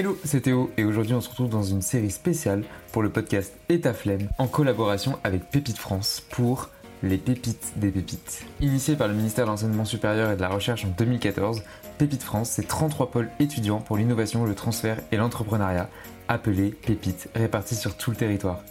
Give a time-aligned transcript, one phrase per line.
[0.00, 3.52] Hello, c'est Théo et aujourd'hui on se retrouve dans une série spéciale pour le podcast
[3.68, 6.70] Et flemme en collaboration avec Pépite France pour
[7.02, 8.46] les pépites des pépites.
[8.62, 11.62] Initié par le ministère de l'Enseignement supérieur et de la Recherche en 2014,
[11.98, 15.90] Pépite France, c'est 33 pôles étudiants pour l'innovation, le transfert et l'entrepreneuriat,
[16.28, 18.62] appelés Pépites, répartis sur tout le territoire.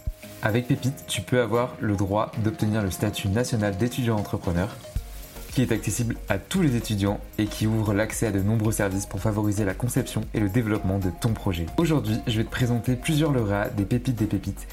[0.42, 4.76] Avec Pépite, tu peux avoir le droit d'obtenir le statut national d'étudiant entrepreneur,
[5.52, 9.06] qui est accessible à tous les étudiants et qui ouvre l'accès à de nombreux services
[9.06, 11.66] pour favoriser la conception et le développement de ton projet.
[11.78, 14.68] Aujourd'hui, je vais te présenter plusieurs lauréats des pépites des pépites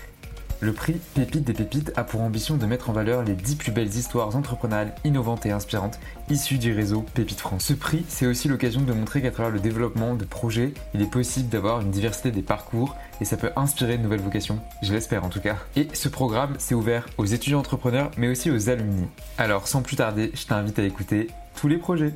[0.61, 3.73] le prix Pépite des Pépites a pour ambition de mettre en valeur les 10 plus
[3.73, 5.99] belles histoires entrepreneuriales innovantes et inspirantes
[6.31, 7.65] issues du réseau Pépite France.
[7.65, 11.11] Ce prix, c'est aussi l'occasion de montrer qu'à travers le développement de projets, il est
[11.11, 15.25] possible d'avoir une diversité des parcours et ça peut inspirer de nouvelles vocations, je l'espère
[15.25, 15.57] en tout cas.
[15.77, 19.07] Et ce programme, c'est ouvert aux étudiants entrepreneurs mais aussi aux alumni.
[19.39, 22.13] Alors sans plus tarder, je t'invite à écouter tous les projets.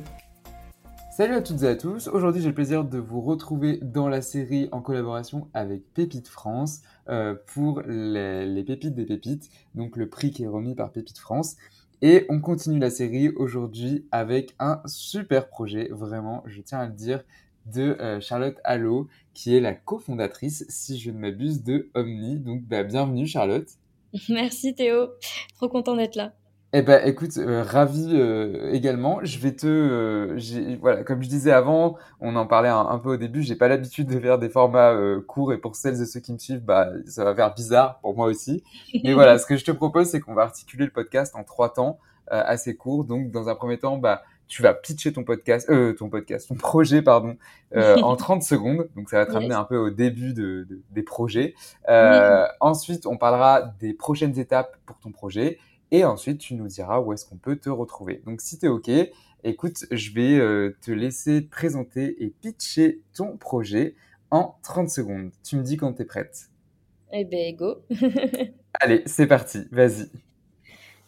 [1.11, 4.21] Salut à toutes et à tous, aujourd'hui j'ai le plaisir de vous retrouver dans la
[4.21, 10.31] série en collaboration avec Pépite France euh, pour les, pépites des pépites, donc le prix
[10.31, 11.57] qui est remis par Pépite France.
[12.01, 16.93] Et on continue la série aujourd'hui avec un super projet, vraiment, je tiens à le
[16.93, 17.25] dire,
[17.65, 22.39] de euh, Charlotte Allo, qui est la cofondatrice, si je ne m'abuse, de Omni.
[22.39, 23.67] Donc bah, bienvenue Charlotte.
[24.29, 25.09] Merci Théo,
[25.57, 26.33] trop content d'être là.
[26.73, 29.19] Eh ben, écoute, euh, ravi euh, également.
[29.23, 33.17] Je vais te, euh, voilà, comme je disais avant, on en parlait un, peu au
[33.17, 33.43] début.
[33.43, 34.95] J'ai pas l'habitude de faire des formats
[35.27, 38.15] courts et pour celles et ceux qui me suivent, bah, ça va faire bizarre pour
[38.15, 38.63] moi aussi.
[39.03, 41.73] Mais voilà, ce que je te propose, c'est qu'on va articuler le podcast en trois
[41.73, 43.03] temps assez courts.
[43.03, 46.55] Donc, dans un premier temps, bah, tu vas pitcher ton podcast, euh, ton podcast, ton
[46.55, 47.35] projet, pardon,
[47.75, 48.87] en 30 secondes.
[48.95, 51.53] Donc, ça va te ramener un peu au début de, de des projets.
[52.61, 55.59] Ensuite, on parlera des prochaines étapes pour ton projet.
[55.91, 58.21] Et ensuite, tu nous diras où est-ce qu'on peut te retrouver.
[58.25, 58.89] Donc, si tu es OK,
[59.43, 63.95] écoute, je vais euh, te laisser présenter et pitcher ton projet
[64.29, 65.31] en 30 secondes.
[65.43, 66.49] Tu me dis quand tu es prête.
[67.11, 67.83] Eh ben, go.
[68.79, 69.67] Allez, c'est parti.
[69.71, 70.09] Vas-y.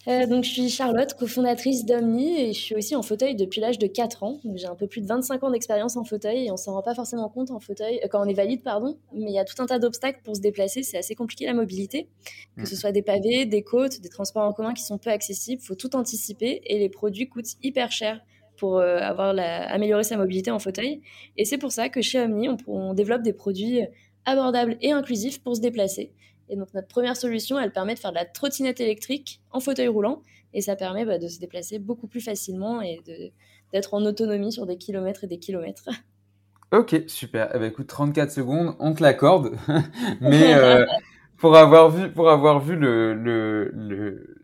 [0.08, 3.80] Euh, donc, je suis Charlotte, cofondatrice d'Omni et je suis aussi en fauteuil depuis l'âge
[3.80, 4.42] de 4 ans.
[4.56, 6.94] J'ai un peu plus de 25 ans d'expérience en fauteuil et on s'en rend pas
[6.94, 8.98] forcément compte en fauteuil, euh, quand on est valide, pardon.
[9.14, 10.84] Mais il y a tout un tas d'obstacles pour se déplacer.
[10.84, 12.10] C'est assez compliqué la mobilité.
[12.58, 12.78] Que ce mmh.
[12.78, 15.62] soit des pavés, des côtes, des transports en commun qui sont peu accessibles.
[15.62, 18.20] Il faut tout anticiper et les produits coûtent hyper cher
[18.58, 19.72] pour euh, avoir la...
[19.72, 21.02] améliorer sa mobilité en fauteuil.
[21.38, 23.80] Et c'est pour ça que chez Omni, on développe des produits
[24.26, 26.12] abordables et inclusifs pour se déplacer.
[26.50, 29.88] Et donc notre première solution, elle permet de faire de la trottinette électrique en fauteuil
[29.88, 30.22] roulant
[30.54, 33.02] et ça permet bah, de se déplacer beaucoup plus facilement et
[33.72, 35.90] d'être en autonomie sur des kilomètres et des kilomètres.
[36.74, 37.52] Ok, super.
[37.54, 39.56] Eh ben, écoute, 34 secondes, on te l'accorde.
[40.22, 40.84] Mais euh,
[41.38, 44.40] pour avoir vu, pour avoir vu le, le,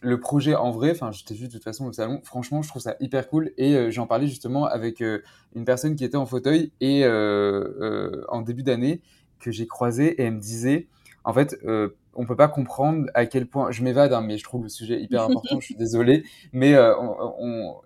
[0.00, 2.80] le, projet en vrai, enfin, t'ai vu de toute façon au salon, franchement, je trouve
[2.80, 3.52] ça hyper cool.
[3.58, 5.20] Et euh, j'en parlais justement avec euh,
[5.54, 9.02] une personne qui était en fauteuil et en début d'année
[9.38, 10.88] que j'ai croisé et elle me disait
[11.24, 13.70] en fait, euh, on peut pas comprendre à quel point.
[13.70, 15.58] Je m'évade, hein, mais je trouve le sujet hyper important.
[15.60, 17.76] je suis désolé, mais euh, on,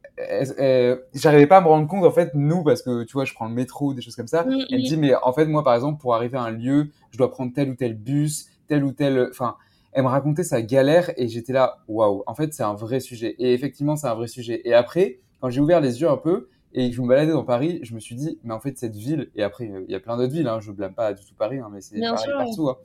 [1.15, 3.47] j'arrivais pas à me rendre compte en fait nous parce que tu vois je prends
[3.47, 6.01] le métro des choses comme ça elle me dit mais en fait moi par exemple
[6.01, 9.29] pour arriver à un lieu je dois prendre tel ou tel bus tel ou tel
[9.31, 9.57] enfin
[9.93, 13.37] elle me racontait sa galère et j'étais là waouh en fait c'est un vrai sujet
[13.39, 16.49] et effectivement c'est un vrai sujet et après quand j'ai ouvert les yeux un peu
[16.73, 18.95] et que je me baladais dans Paris, je me suis dit, mais en fait, cette
[18.95, 21.35] ville, et après, il y a plein d'autres villes, hein, je blâme pas du tout
[21.35, 22.69] Paris, hein, mais c'est pareil partout.
[22.69, 22.77] Hein.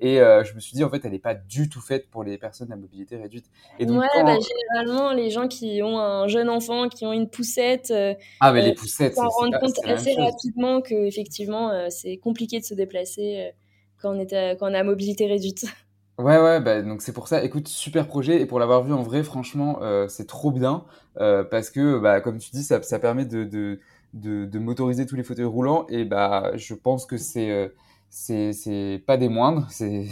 [0.00, 2.24] Et euh, je me suis dit, en fait, elle n'est pas du tout faite pour
[2.24, 3.46] les personnes à mobilité réduite.
[3.78, 7.28] Et donc, ouais, bah, généralement, les gens qui ont un jeune enfant, qui ont une
[7.28, 12.58] poussette, euh, ah, mais les euh, poussettes, s'en rendent compte assez rapidement qu'effectivement, c'est compliqué
[12.58, 13.52] de se déplacer
[14.00, 15.66] quand, on est à, quand on a mobilité réduite.
[16.18, 17.42] Ouais, ouais, bah, donc c'est pour ça.
[17.42, 18.40] Écoute, super projet.
[18.40, 20.84] Et pour l'avoir vu en vrai, franchement, c'est trop bien.
[21.16, 23.80] parce que, bah, comme tu dis, ça, ça permet de, de,
[24.14, 25.86] de, de, motoriser tous les fauteuils roulants.
[25.88, 27.72] Et bah, je pense que c'est
[28.10, 30.06] c'est pas des moindres, c'est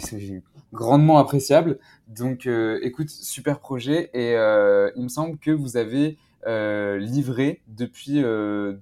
[0.73, 1.79] grandement appréciable.
[2.07, 6.17] Donc, euh, écoute, super projet et euh, il me semble que vous avez
[6.47, 8.21] euh, livré depuis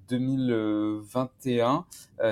[0.09, 1.85] 2021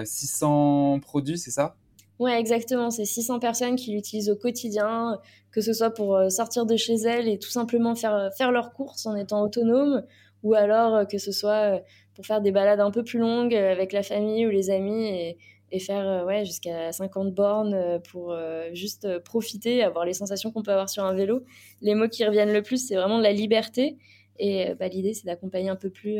[0.06, 1.75] 600 produits, c'est ça?
[2.19, 2.89] Ouais, exactement.
[2.89, 5.19] C'est 600 personnes qui l'utilisent au quotidien,
[5.51, 9.05] que ce soit pour sortir de chez elles et tout simplement faire, faire leurs courses
[9.05, 10.03] en étant autonome,
[10.41, 11.81] ou alors que ce soit
[12.17, 15.37] pour faire des balades un peu plus longues avec la famille ou les amis
[15.71, 20.51] et, faire euh, ouais, jusqu'à 50 bornes euh, pour euh, juste profiter, avoir les sensations
[20.51, 21.43] qu'on peut avoir sur un vélo.
[21.81, 23.97] Les mots qui reviennent le plus, c'est vraiment la liberté.
[24.39, 26.17] Et bah, l'idée, c'est d'accompagner un peu plus,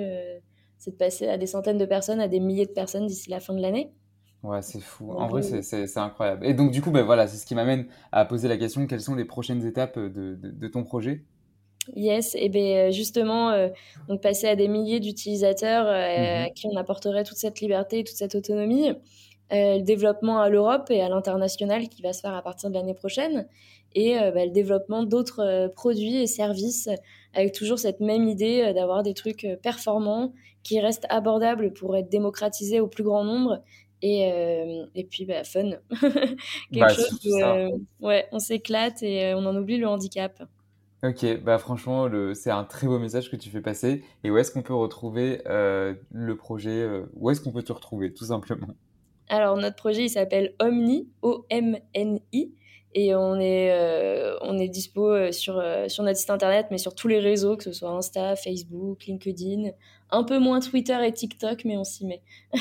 [0.78, 3.40] c'est de passer à des centaines de personnes, à des milliers de personnes d'ici la
[3.40, 3.92] fin de l'année.
[4.48, 5.12] Ouais, c'est fou.
[5.12, 6.46] en vrai, c'est incroyable.
[6.46, 9.02] Et donc, du coup, ben voilà, c'est ce qui m'amène à poser la question quelles
[9.02, 11.26] sont les prochaines étapes de, de, ton projet?
[11.96, 13.52] Yes, et bien justement,
[14.08, 18.16] donc passer à des milliers d'utilisateurs mmh à qui on apporterait toute cette liberté, toute
[18.16, 18.94] cette autonomie.
[19.52, 22.94] le développement à l'Europe et à l'international qui va se faire à partir de l'année
[22.94, 23.48] prochaine,
[23.96, 26.90] et bah, le développement d'autres produits et services
[27.34, 30.34] avec toujours cette même idée d'avoir des trucs performants
[30.68, 33.62] qui restent abordables pour être démocratisés au plus grand nombre
[34.02, 35.72] et, euh, et puis, bah, fun.
[36.02, 37.70] Quelque bah, chose où euh,
[38.02, 40.44] ouais, on s'éclate et euh, on en oublie le handicap.
[41.04, 42.34] Ok, bah franchement, le...
[42.34, 44.04] c'est un très beau message que tu fais passer.
[44.24, 48.26] Et où est-ce qu'on peut retrouver le projet Où est-ce qu'on peut te retrouver, tout
[48.26, 48.70] simplement?
[49.30, 52.52] Alors, notre projet, il s'appelle Omni, O-M-N-I.
[52.94, 53.72] Et on est,
[54.42, 57.74] on est dispo sur, sur notre site internet, mais sur tous les réseaux, que ce
[57.74, 59.72] soit Insta, Facebook, LinkedIn,
[60.10, 62.22] un peu moins Twitter et TikTok, mais on s'y met.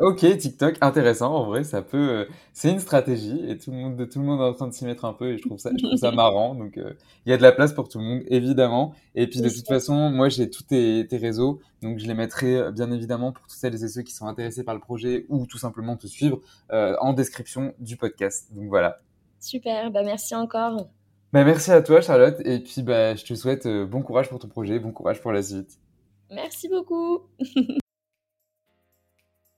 [0.00, 1.34] ok, TikTok, intéressant.
[1.34, 2.08] En vrai, ça peut.
[2.10, 2.24] Euh,
[2.54, 4.84] c'est une stratégie et tout le monde, tout le monde est en train de s'y
[4.84, 6.54] mettre un peu et je trouve ça, je trouve ça marrant.
[6.54, 6.94] Donc, euh,
[7.26, 8.94] il y a de la place pour tout le monde, évidemment.
[9.14, 12.56] Et puis, de toute façon, moi, j'ai tous tes, tes, réseaux, donc je les mettrai
[12.56, 15.46] euh, bien évidemment pour toutes celles et ceux qui sont intéressés par le projet ou
[15.46, 18.48] tout simplement te suivre en description du podcast.
[18.54, 19.00] Donc voilà.
[19.40, 20.88] Super, bah merci encore.
[21.32, 22.40] Bah, merci à toi, Charlotte.
[22.44, 25.42] Et puis, bah, je te souhaite bon courage pour ton projet, bon courage pour la
[25.42, 25.78] suite.
[26.30, 27.20] Merci beaucoup.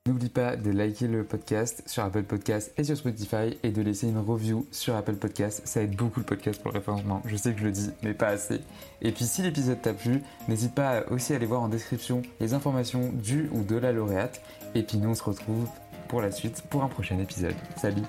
[0.06, 4.08] N'oublie pas de liker le podcast sur Apple Podcast et sur Spotify et de laisser
[4.08, 5.60] une review sur Apple Podcast.
[5.66, 7.22] Ça aide beaucoup le podcast pour le référencement.
[7.26, 8.62] Je sais que je le dis, mais pas assez.
[9.02, 12.54] Et puis si l'épisode t'a plu, n'hésite pas aussi à aller voir en description les
[12.54, 14.40] informations du ou de la lauréate.
[14.74, 15.68] Et puis nous, on se retrouve
[16.08, 17.54] pour la suite pour un prochain épisode.
[17.76, 18.02] Salut